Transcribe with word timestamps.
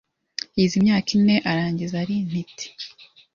Yize 0.57 0.75
imyaka 0.79 1.09
ine, 1.17 1.35
arangiza 1.51 1.95
ari 2.03 2.13
intiti 2.21 2.65